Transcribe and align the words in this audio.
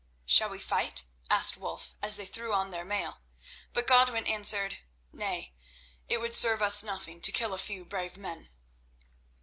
"Shall 0.25 0.49
we 0.49 0.57
fight?" 0.57 1.03
asked 1.29 1.57
Wulf 1.57 1.93
as 2.01 2.17
they 2.17 2.25
threw 2.25 2.55
on 2.55 2.71
their 2.71 2.83
mail. 2.83 3.21
But 3.71 3.85
Godwin 3.85 4.25
answered: 4.25 4.79
"Nay, 5.13 5.53
it 6.09 6.19
would 6.19 6.33
serve 6.33 6.63
us 6.63 6.81
nothing 6.81 7.21
to 7.21 7.31
kill 7.31 7.53
a 7.53 7.59
few 7.59 7.85
brave 7.85 8.17
men." 8.17 8.49